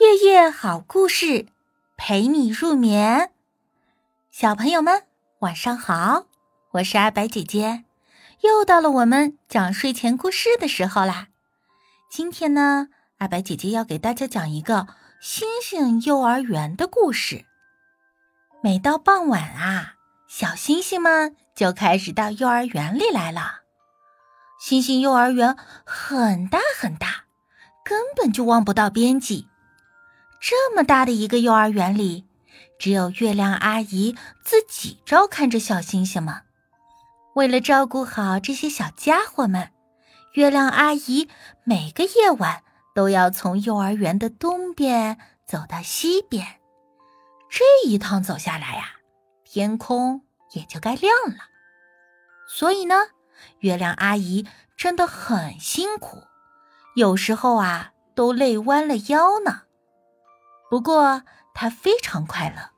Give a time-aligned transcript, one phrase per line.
[0.00, 1.46] 夜夜好故事，
[1.94, 3.32] 陪你入眠。
[4.30, 5.02] 小朋友们，
[5.40, 6.24] 晚上好！
[6.70, 7.84] 我是阿白姐姐，
[8.40, 11.26] 又到了我们讲睡前故事的时候啦。
[12.10, 12.88] 今天呢，
[13.18, 14.86] 阿白姐姐要给大家讲一个
[15.20, 17.44] 星星幼儿园的故事。
[18.62, 19.96] 每到傍晚啊，
[20.26, 23.60] 小星星们就开始到幼儿园里来了。
[24.58, 27.26] 星星幼儿园很大很大，
[27.84, 29.46] 根本就望不到边际。
[30.40, 32.24] 这么大的一个幼儿园里，
[32.78, 36.34] 只有月亮阿姨自己照看着小星星们。
[37.34, 39.70] 为了照顾好这些小家伙们，
[40.32, 41.28] 月亮阿姨
[41.64, 42.62] 每个夜晚
[42.94, 46.46] 都要从幼儿园的东边走到西边。
[47.50, 48.92] 这一趟走下来呀，
[49.44, 50.22] 天空
[50.52, 51.44] 也就该亮了。
[52.48, 52.94] 所以呢，
[53.58, 56.22] 月亮阿姨真的很辛苦，
[56.96, 59.64] 有时候啊都累弯了腰呢。
[60.70, 62.70] 不过他非常快乐，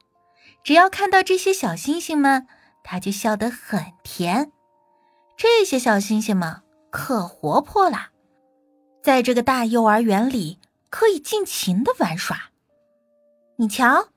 [0.65, 2.49] 只要看到这些小星星们，
[2.83, 4.51] 他就笑得很甜。
[5.37, 8.09] 这些小星星们可活泼了，
[9.03, 12.51] 在这个大幼儿园里可以尽情的玩耍。
[13.57, 14.09] 你瞧，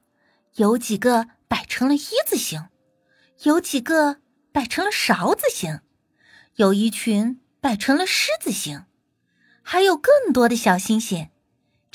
[0.53, 2.70] 有几个摆成了一字形，
[3.44, 4.20] 有几个
[4.53, 5.81] 摆成了勺子形，
[6.56, 8.86] 有一群摆成了狮子形，
[9.62, 11.30] 还有更多的小星星。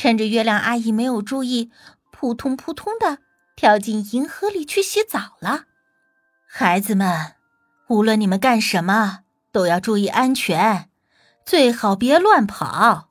[0.03, 1.71] 趁着月亮阿姨没有注意，
[2.11, 3.19] 扑通扑通的
[3.55, 5.65] 跳进银河里去洗澡了。
[6.49, 7.35] 孩子们，
[7.87, 10.89] 无论你们干什么，都要注意安全，
[11.45, 13.11] 最好别乱跑。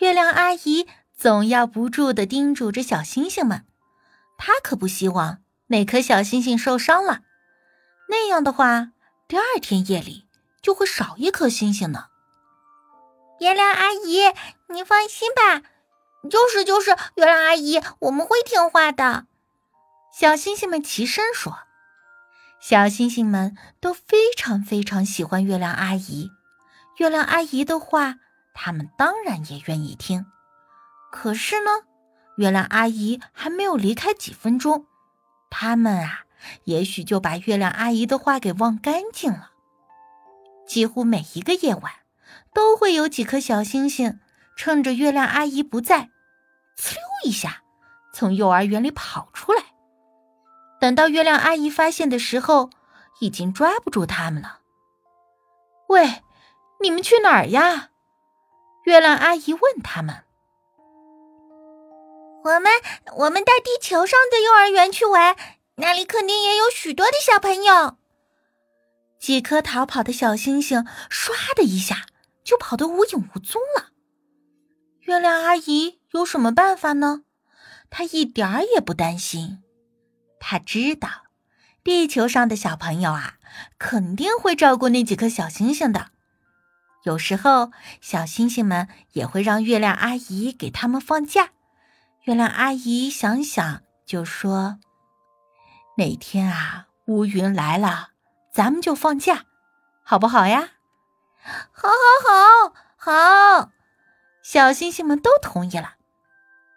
[0.00, 3.64] 月亮阿姨总要不住的叮嘱着小星星们，
[4.36, 7.20] 她可不希望哪颗小星星受伤了，
[8.08, 8.90] 那样的话，
[9.28, 10.26] 第二天夜里
[10.60, 12.06] 就会少一颗星星呢。
[13.40, 14.22] 月亮阿姨，
[14.68, 15.62] 你放心吧，
[16.28, 19.26] 就是就是，月亮阿姨，我们会听话的。
[20.12, 21.60] 小星星们齐声说
[22.60, 26.30] ：“小星星们都非常非常喜欢月亮阿姨，
[26.96, 28.16] 月亮阿姨的话，
[28.54, 30.26] 他们当然也愿意听。
[31.12, 31.70] 可是呢，
[32.36, 34.86] 月亮阿姨还没有离开几分钟，
[35.48, 36.24] 他们啊，
[36.64, 39.52] 也许就把月亮阿姨的话给忘干净了。
[40.66, 41.92] 几乎每一个夜晚。”
[42.52, 44.20] 都会有几颗小星星，
[44.56, 46.10] 趁着月亮阿姨不在，
[46.76, 47.62] 呲溜一下
[48.12, 49.62] 从幼儿园里跑出来。
[50.80, 52.70] 等到月亮阿姨发现的时候，
[53.20, 54.60] 已经抓不住他们了。
[55.88, 56.22] 喂，
[56.80, 57.90] 你们去哪儿呀？
[58.84, 60.24] 月亮阿姨问他们。
[62.44, 62.72] 我们
[63.16, 65.36] 我们到地球上的幼儿园去玩，
[65.76, 67.96] 那里肯定也有许多的小朋友。
[69.18, 72.06] 几颗逃跑的小星星，唰的一下。
[72.48, 73.90] 就跑得无影无踪了。
[75.00, 77.24] 月亮阿姨有什么办法呢？
[77.90, 79.62] 她一点儿也不担心。
[80.40, 81.26] 她知道，
[81.84, 83.34] 地球上的小朋友啊，
[83.78, 86.10] 肯定会照顾那几颗小星星的。
[87.04, 87.70] 有时候，
[88.00, 91.50] 小星星们也会让月亮阿姨给他们放假。
[92.22, 94.78] 月亮阿姨想想就说
[95.98, 98.12] ：“哪天啊，乌云来了，
[98.54, 99.44] 咱们就放假，
[100.02, 100.70] 好不好呀？”
[101.42, 103.12] 好，好，好，
[103.60, 103.70] 好！
[104.42, 105.94] 小星星们都同意了。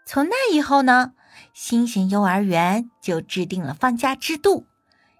[0.05, 1.13] 从那以后呢，
[1.53, 4.65] 星星幼儿园就制定了放假制度。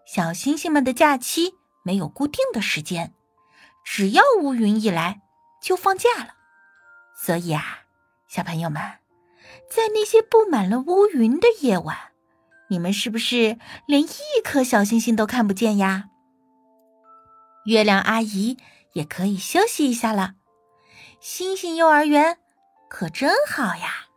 [0.06, 3.14] 小星星们的假期没有固定的时间，
[3.86, 5.22] 只要乌云一来
[5.62, 6.36] 就放假了。
[7.16, 7.80] 所以啊，
[8.28, 8.82] 小朋友们，
[9.70, 11.98] 在那些布满了乌云的夜晚，
[12.68, 16.06] 你们是不是连一颗小星星都看不见呀？
[17.66, 18.58] 月亮阿姨。
[18.94, 20.36] 也可以休息一下了，
[21.20, 22.38] 星星幼儿园
[22.90, 24.08] 可真好呀。